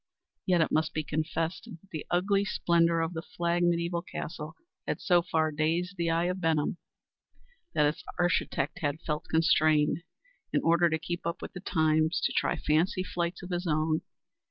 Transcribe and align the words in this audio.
Yet 0.47 0.61
it 0.61 0.71
must 0.71 0.95
be 0.95 1.03
confessed 1.03 1.65
that 1.65 1.91
the 1.91 2.07
ugly 2.09 2.43
splendor 2.43 3.01
of 3.01 3.13
the 3.13 3.21
Flagg 3.21 3.61
mediæval 3.61 4.07
castle 4.07 4.55
had 4.87 4.99
so 4.99 5.21
far 5.21 5.51
dazed 5.51 5.95
the 5.95 6.09
eye 6.09 6.23
of 6.25 6.41
Benham 6.41 6.77
that 7.75 7.85
its 7.85 8.03
"arshitect" 8.19 8.79
had 8.79 8.99
felt 9.01 9.27
constrained, 9.29 10.01
in 10.51 10.61
order 10.63 10.89
to 10.89 10.97
keep 10.97 11.27
up 11.27 11.39
with 11.39 11.53
the 11.53 11.59
times, 11.59 12.19
to 12.23 12.33
try 12.33 12.57
fancy 12.57 13.03
flights 13.03 13.43
of 13.43 13.51
his 13.51 13.67
own. 13.67 14.01